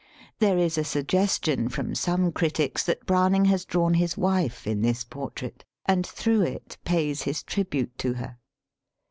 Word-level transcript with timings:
There 0.39 0.57
is 0.57 0.79
a 0.79 0.83
suggestion 0.83 1.69
from 1.69 1.93
some 1.93 2.31
critics 2.31 2.83
that 2.85 3.05
Browning 3.05 3.45
has 3.45 3.65
drawn 3.65 3.93
his 3.93 4.17
wife 4.17 4.65
in 4.65 4.81
this 4.81 5.03
por 5.03 5.29
trait, 5.29 5.63
and 5.85 6.07
through 6.07 6.41
it 6.41 6.79
pays 6.83 7.21
his 7.21 7.43
tribute 7.43 7.95
to 7.99 8.13
her. 8.13 8.37